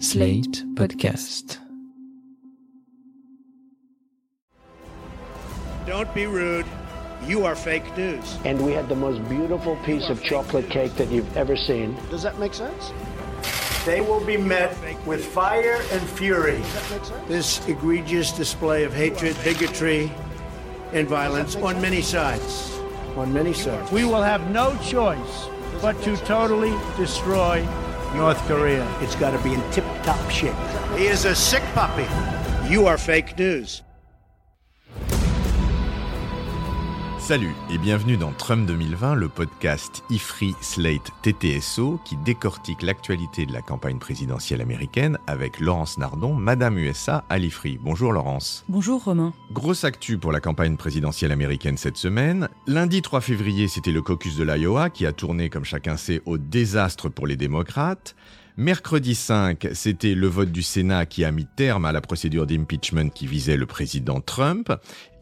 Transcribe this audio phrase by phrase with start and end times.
[0.00, 1.58] Slate Podcast.
[5.86, 6.64] Don't be rude.
[7.26, 8.38] You are fake news.
[8.46, 11.94] and we had the most beautiful piece of chocolate cake that you've ever seen.
[12.08, 12.92] Does that make sense?
[13.84, 14.74] They will be met
[15.06, 16.62] with fire and fury.
[17.28, 20.10] This egregious display of hatred, bigotry,
[20.94, 22.74] and violence on many sides.
[23.16, 23.92] On many sides.
[23.92, 25.46] We will have no choice
[25.82, 27.66] but to totally destroy
[28.14, 28.86] North Korea.
[29.00, 30.54] It's got to be in tip top shape.
[30.96, 32.06] He is a sick puppy.
[32.68, 33.82] You are fake news.
[37.18, 43.52] Salut et bienvenue dans Trump 2020, le podcast IFRI Slate TTSO qui décortique l'actualité de
[43.52, 47.78] la campagne présidentielle américaine avec Laurence Nardon, Madame USA à l'IFRI.
[47.80, 48.64] Bonjour Laurence.
[48.68, 49.32] Bonjour Romain.
[49.52, 52.48] Grosse actu pour la campagne présidentielle américaine cette semaine.
[52.66, 56.36] Lundi 3 février, c'était le caucus de l'Iowa qui a tourné, comme chacun sait, au
[56.36, 58.16] désastre pour les démocrates.
[58.60, 63.08] Mercredi 5, c'était le vote du Sénat qui a mis terme à la procédure d'impeachment
[63.08, 64.70] qui visait le président Trump.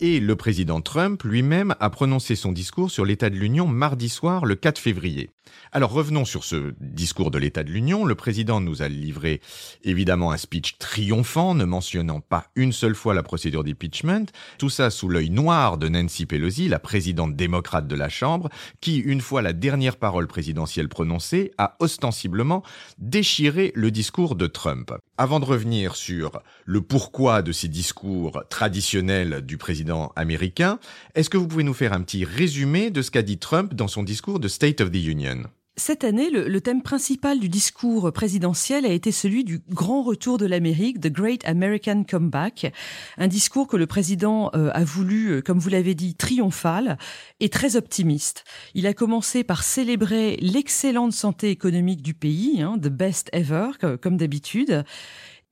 [0.00, 4.44] Et le président Trump lui-même a prononcé son discours sur l'état de l'Union mardi soir,
[4.44, 5.30] le 4 février.
[5.72, 8.04] Alors revenons sur ce discours de l'état de l'Union.
[8.04, 9.40] Le président nous a livré
[9.82, 14.26] évidemment un speech triomphant, ne mentionnant pas une seule fois la procédure d'impeachment.
[14.58, 18.98] Tout ça sous l'œil noir de Nancy Pelosi, la présidente démocrate de la Chambre, qui,
[18.98, 22.62] une fois la dernière parole présidentielle prononcée, a ostensiblement
[22.98, 23.27] déchiré
[23.74, 24.92] le discours de Trump.
[25.18, 30.78] Avant de revenir sur le pourquoi de ces discours traditionnels du président américain,
[31.14, 33.88] est-ce que vous pouvez nous faire un petit résumé de ce qu'a dit Trump dans
[33.88, 35.42] son discours de State of the Union?
[35.78, 40.44] Cette année, le, thème principal du discours présidentiel a été celui du grand retour de
[40.44, 42.72] l'Amérique, The Great American Comeback,
[43.16, 46.98] un discours que le président euh, a voulu, euh, comme vous l'avez dit, triomphal
[47.38, 48.44] et très optimiste.
[48.74, 53.70] Il a commencé par célébrer l'excellente santé économique du pays, hein, the best ever,
[54.02, 54.84] comme d'habitude.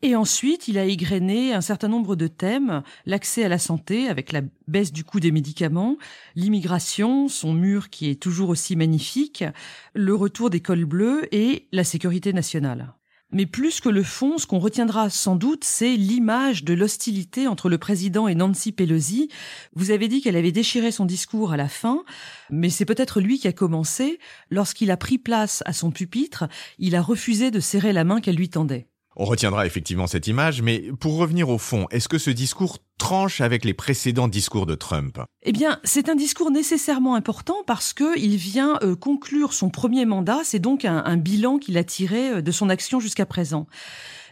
[0.03, 4.31] Et ensuite, il a égrené un certain nombre de thèmes, l'accès à la santé avec
[4.31, 5.97] la baisse du coût des médicaments,
[6.35, 9.43] l'immigration, son mur qui est toujours aussi magnifique,
[9.95, 12.93] le retour des cols bleus et la sécurité nationale.
[13.33, 17.69] Mais plus que le fond, ce qu'on retiendra sans doute, c'est l'image de l'hostilité entre
[17.69, 19.29] le président et Nancy Pelosi.
[19.75, 22.05] Vous avez dit qu'elle avait déchiré son discours à la fin,
[22.51, 24.21] mais c'est peut-être lui qui a commencé.
[24.51, 26.45] Lorsqu'il a pris place à son pupitre,
[26.79, 28.87] il a refusé de serrer la main qu'elle lui tendait.
[29.17, 33.41] On retiendra effectivement cette image, mais pour revenir au fond, est-ce que ce discours tranche
[33.41, 35.19] avec les précédents discours de Trump?
[35.43, 40.05] Eh bien, c'est un discours nécessairement important parce que il vient euh, conclure son premier
[40.05, 40.41] mandat.
[40.45, 43.67] C'est donc un, un bilan qu'il a tiré de son action jusqu'à présent.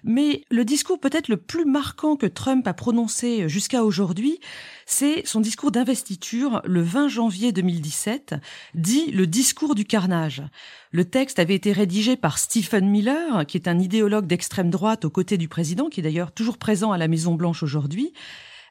[0.04, 4.38] Mais le discours peut-être le plus marquant que Trump a prononcé jusqu'à aujourd'hui,
[4.86, 8.34] c'est son discours d'investiture le 20 janvier 2017,
[8.74, 10.42] dit le discours du carnage.
[10.90, 15.10] Le texte avait été rédigé par Stephen Miller, qui est un idéologue d'extrême droite aux
[15.10, 18.12] côtés du président, qui est d'ailleurs toujours présent à la Maison Blanche aujourd'hui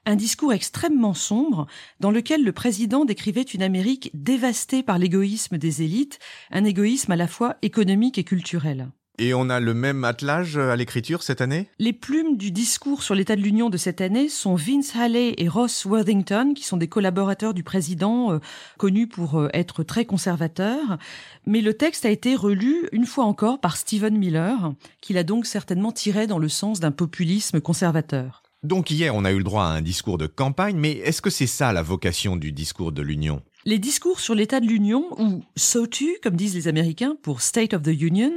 [0.05, 1.67] un discours extrêmement sombre
[1.99, 6.19] dans lequel le président décrivait une Amérique dévastée par l'égoïsme des élites,
[6.51, 8.89] un égoïsme à la fois économique et culturel.
[9.19, 11.67] Et on a le même attelage à l'écriture cette année?
[11.77, 15.47] Les plumes du discours sur l'état de l'Union de cette année sont Vince Halley et
[15.47, 18.39] Ross Worthington, qui sont des collaborateurs du président, euh,
[18.79, 20.97] connus pour euh, être très conservateurs.
[21.45, 25.45] Mais le texte a été relu une fois encore par Stephen Miller, qui l'a donc
[25.45, 28.41] certainement tiré dans le sens d'un populisme conservateur.
[28.63, 31.29] Donc hier, on a eu le droit à un discours de campagne, mais est-ce que
[31.29, 33.43] c'est ça la vocation du discours de l'Union?
[33.65, 37.83] Les discours sur l'état de l'Union, ou SOTU, comme disent les Américains, pour State of
[37.83, 38.31] the Union,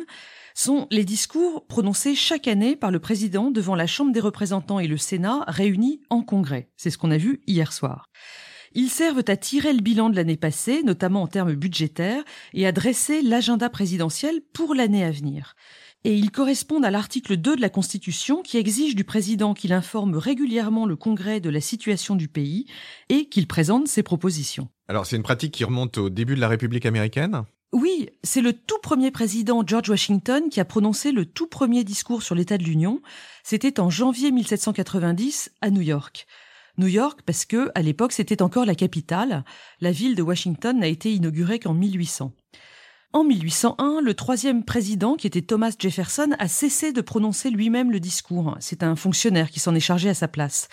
[0.57, 4.89] sont les discours prononcés chaque année par le président devant la Chambre des représentants et
[4.89, 6.71] le Sénat réunis en congrès.
[6.77, 8.07] C'est ce qu'on a vu hier soir.
[8.73, 12.25] Ils servent à tirer le bilan de l'année passée, notamment en termes budgétaires,
[12.55, 15.55] et à dresser l'agenda présidentiel pour l'année à venir.
[16.05, 20.17] Et ils correspondent à l'article 2 de la Constitution qui exige du président qu'il informe
[20.17, 22.67] régulièrement le Congrès de la situation du pays
[23.09, 24.69] et qu'il présente ses propositions.
[24.89, 27.45] Alors c'est une pratique qui remonte au début de la République américaine?
[27.73, 32.23] Oui, c'est le tout premier président George Washington qui a prononcé le tout premier discours
[32.23, 33.03] sur l'état de l'Union.
[33.43, 36.27] C'était en janvier 1790 à New York.
[36.79, 39.45] New York parce que à l'époque c'était encore la capitale.
[39.81, 42.33] La ville de Washington n'a été inaugurée qu'en 1800.
[43.13, 48.01] En 1801, le troisième président, qui était Thomas Jefferson, a cessé de prononcer lui-même le
[48.01, 48.57] discours.
[48.61, 50.69] C'est un fonctionnaire qui s'en est chargé à sa place.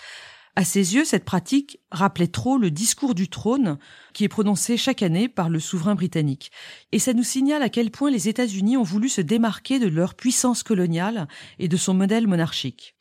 [0.56, 3.76] À ses yeux, cette pratique rappelait trop le discours du trône
[4.12, 6.52] qui est prononcé chaque année par le souverain britannique.
[6.92, 10.14] Et ça nous signale à quel point les États-Unis ont voulu se démarquer de leur
[10.14, 11.26] puissance coloniale
[11.58, 12.94] et de son modèle monarchique.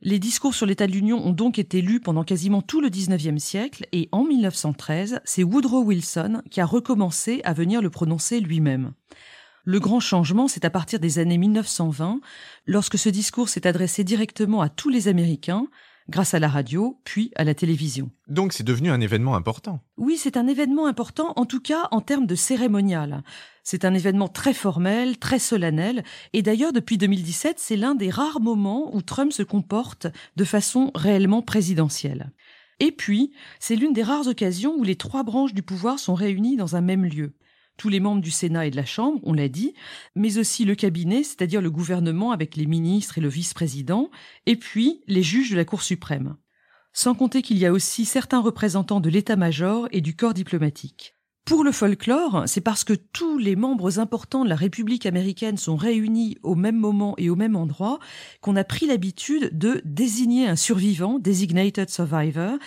[0.00, 3.42] Les discours sur l'état de l'Union ont donc été lus pendant quasiment tout le XIXe
[3.42, 8.92] siècle et en 1913, c'est Woodrow Wilson qui a recommencé à venir le prononcer lui-même.
[9.64, 12.20] Le grand changement, c'est à partir des années 1920,
[12.66, 15.66] lorsque ce discours s'est adressé directement à tous les Américains,
[16.08, 18.10] grâce à la radio, puis à la télévision.
[18.28, 19.80] Donc c'est devenu un événement important.
[19.96, 23.22] Oui, c'est un événement important, en tout cas en termes de cérémonial.
[23.62, 26.02] C'est un événement très formel, très solennel,
[26.32, 30.06] et d'ailleurs depuis 2017, c'est l'un des rares moments où Trump se comporte
[30.36, 32.32] de façon réellement présidentielle.
[32.80, 36.56] Et puis, c'est l'une des rares occasions où les trois branches du pouvoir sont réunies
[36.56, 37.34] dans un même lieu
[37.78, 39.72] tous les membres du Sénat et de la Chambre, on l'a dit,
[40.14, 44.10] mais aussi le cabinet, c'est-à-dire le gouvernement avec les ministres et le vice-président,
[44.44, 46.36] et puis les juges de la Cour suprême.
[46.92, 51.14] Sans compter qu'il y a aussi certains représentants de l'état-major et du corps diplomatique.
[51.48, 55.76] Pour le folklore, c'est parce que tous les membres importants de la République américaine sont
[55.76, 58.00] réunis au même moment et au même endroit
[58.42, 62.58] qu'on a pris l'habitude de désigner un survivant, designated survivor,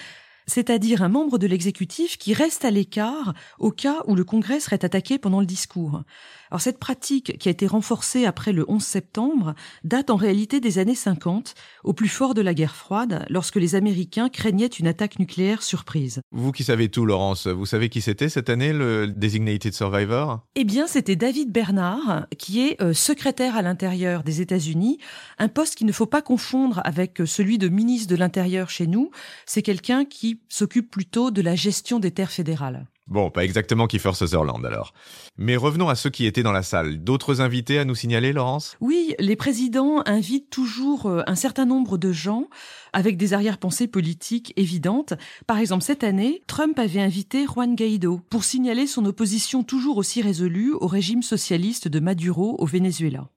[0.48, 4.84] c'est-à-dire un membre de l'exécutif qui reste à l'écart au cas où le Congrès serait
[4.84, 6.04] attaqué pendant le discours.
[6.51, 9.56] Alors cette pratique, qui a été renforcée après le 11 septembre,
[9.86, 11.56] date en réalité des années 50,
[11.86, 16.19] au plus fort de la guerre froide, lorsque les Américains craignaient une attaque nucléaire surprise.
[16.31, 20.42] Vous qui savez tout, Laurence, vous savez qui c'était cette année, le Designated Survivor?
[20.56, 24.97] Eh bien, c'était David Bernard, qui est euh, secrétaire à l'intérieur des États-Unis,
[25.39, 29.09] un poste qu'il ne faut pas confondre avec celui de ministre de l'Intérieur chez nous.
[29.45, 32.88] C'est quelqu'un qui s'occupe plutôt de la gestion des terres fédérales.
[33.12, 34.94] Bon, pas exactement Kiefer Sutherland alors.
[35.38, 37.04] Mais revenons à ceux qui étaient dans la salle.
[37.04, 38.78] D'autres invités à nous signaler, Laurence?
[38.80, 42.48] Oui, les présidents invitent toujours euh, un certain nombre de gens
[42.94, 45.13] avec des arrière-pensées politiques évidentes.
[45.46, 50.22] Par exemple, cette année, Trump avait invité Juan Guaido pour signaler son opposition toujours aussi
[50.22, 53.28] résolue au régime socialiste de Maduro au Venezuela.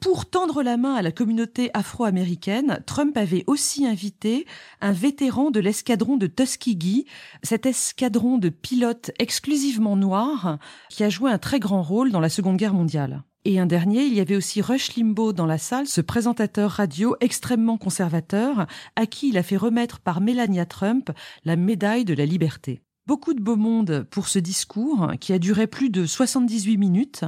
[0.00, 4.46] Pour tendre la main à la communauté afro-américaine, Trump avait aussi invité
[4.80, 7.04] un vétéran de l'escadron de Tuskegee,
[7.42, 10.58] cet escadron de pilotes exclusivement noirs
[10.88, 13.24] qui a joué un très grand rôle dans la Seconde Guerre mondiale.
[13.44, 17.14] Et un dernier, il y avait aussi Rush Limbaugh dans la salle, ce présentateur radio
[17.20, 18.66] extrêmement conservateur,
[18.96, 21.10] à qui il a fait remettre par Melania Trump
[21.44, 22.80] la médaille de la liberté.
[23.06, 27.24] Beaucoup de beau monde pour ce discours qui a duré plus de 78 minutes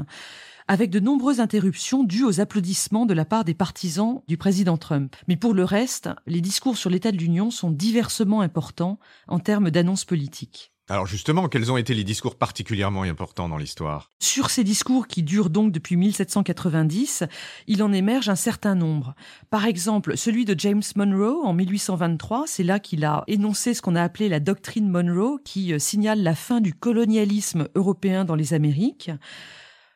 [0.72, 5.14] avec de nombreuses interruptions dues aux applaudissements de la part des partisans du président Trump.
[5.28, 8.98] Mais pour le reste, les discours sur l'état de l'Union sont diversement importants
[9.28, 10.72] en termes d'annonces politiques.
[10.88, 14.08] Alors justement, quels ont été les discours particulièrement importants dans l'histoire?
[14.18, 17.24] Sur ces discours qui durent donc depuis 1790,
[17.66, 19.14] il en émerge un certain nombre.
[19.50, 23.94] Par exemple, celui de James Monroe en 1823, c'est là qu'il a énoncé ce qu'on
[23.94, 28.54] a appelé la doctrine Monroe, qui euh, signale la fin du colonialisme européen dans les
[28.54, 29.10] Amériques.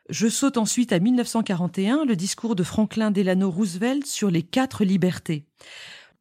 [0.08, 5.46] Je saute ensuite à 1941, le discours de Franklin Delano Roosevelt sur les quatre libertés.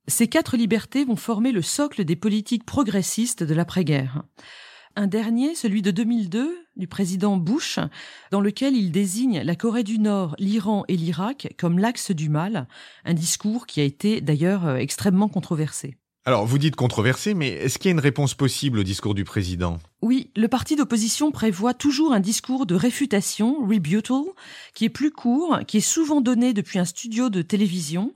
[0.07, 4.23] Ces quatre libertés vont former le socle des politiques progressistes de l'après-guerre.
[4.95, 7.77] Un dernier, celui de 2002, du président Bush,
[8.31, 12.67] dans lequel il désigne la Corée du Nord, l'Iran et l'Irak comme l'axe du mal,
[13.03, 15.97] un discours qui a été d'ailleurs euh, extrêmement controversé.
[16.27, 19.23] Alors, vous dites controversé, mais est-ce qu'il y a une réponse possible au discours du
[19.23, 19.77] président?
[20.01, 24.23] Oui, le parti d'opposition prévoit toujours un discours de réfutation, rebuttal,
[24.73, 28.11] qui est plus court, qui est souvent donné depuis un studio de télévision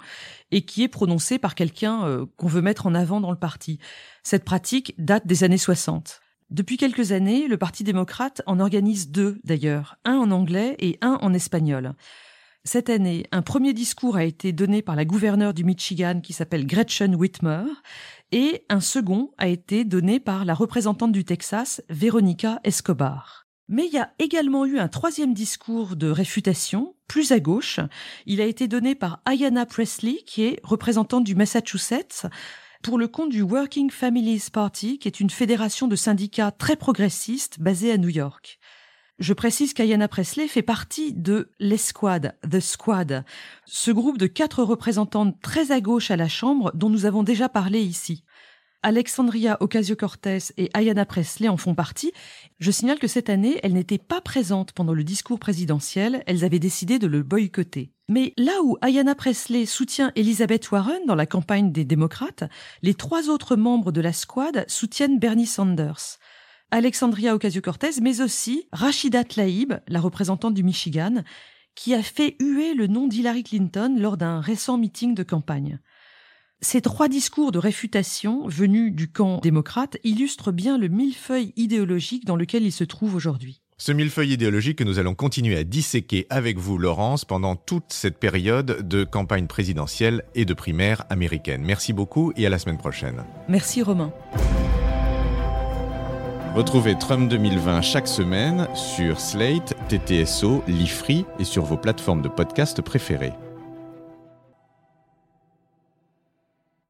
[0.50, 3.78] et qui est prononcé par quelqu'un euh, qu'on veut mettre en avant dans le parti.
[4.24, 6.22] Cette pratique date des années 60.
[6.50, 11.20] Depuis quelques années, le Parti démocrate en organise deux d'ailleurs, un en anglais et un
[11.22, 11.94] en espagnol.
[12.66, 16.68] Cette année, un premier discours a été donné par la gouverneure du Michigan qui s'appelle
[16.68, 17.64] Gretchen Whitmer
[18.32, 23.48] et un second a été donné par la représentante du Texas, Veronica Escobar.
[23.70, 27.80] Mais il y a également eu un troisième discours de réfutation, plus à gauche.
[28.26, 32.26] Il a été donné par Ayanna Presley, qui est représentante du Massachusetts,
[32.84, 37.60] pour le compte du Working Families Party, qui est une fédération de syndicats très progressistes
[37.60, 38.60] basée à New York.
[39.20, 43.26] Je précise qu'Ayana Presley fait partie de l'Esquad, The Squad,
[43.66, 47.50] ce groupe de quatre représentantes très à gauche à la Chambre dont nous avons déjà
[47.50, 48.24] parlé ici.
[48.82, 52.14] Alexandria Ocasio-Cortez et Ayana Presley en font partie.
[52.60, 56.60] Je signale que cette année, elles n'étaient pas présentes pendant le discours présidentiel, elles avaient
[56.60, 57.92] décidé de le boycotter.
[58.08, 62.46] Mais là où Ayana Presley soutient Elizabeth Warren dans la campagne des démocrates,
[62.84, 66.20] les trois autres membres de la squad soutiennent Bernie Sanders.
[66.72, 71.24] Alexandria Ocasio-Cortez, mais aussi Rachida Tlaib, la représentante du Michigan,
[71.76, 75.80] qui a fait huer le nom d'Hillary Clinton lors d'un récent meeting de campagne.
[76.62, 82.36] Ces trois discours de réfutation venus du camp démocrate illustrent bien le millefeuille idéologique dans
[82.36, 83.62] lequel il se trouve aujourd'hui.
[83.78, 88.20] Ce millefeuille idéologique que nous allons continuer à disséquer avec vous, Laurence, pendant toute cette
[88.20, 91.64] période de campagne présidentielle et de primaire américaine.
[91.64, 93.24] Merci beaucoup et à la semaine prochaine.
[93.48, 94.12] Merci Romain.
[96.56, 102.82] Retrouvez Trump 2020 chaque semaine sur Slate TTSO, l'IFRI et sur vos plateformes de podcast
[102.82, 103.34] préférées.